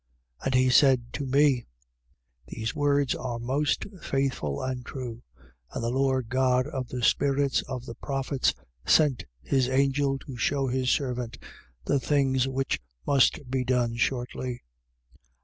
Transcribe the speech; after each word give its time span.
22:6. 0.41 0.45
And 0.45 0.55
he 0.55 0.69
said 0.71 1.13
to 1.13 1.25
me: 1.27 1.67
These 2.47 2.73
words 2.73 3.13
are 3.13 3.37
most 3.37 3.85
faithful 4.01 4.59
and 4.59 4.83
true. 4.83 5.21
And 5.75 5.83
the 5.83 5.91
Lord 5.91 6.27
God 6.27 6.65
of 6.65 6.87
the 6.87 7.03
spirits 7.03 7.61
of 7.67 7.85
the 7.85 7.93
prophets 7.93 8.55
sent 8.83 9.25
his 9.43 9.69
angel 9.69 10.17
to 10.25 10.37
shew 10.37 10.69
his 10.69 10.89
servant 10.89 11.37
the 11.85 11.99
things 11.99 12.47
which 12.47 12.79
must 13.05 13.47
be 13.47 13.63
done 13.63 13.95
shortly. 13.95 14.63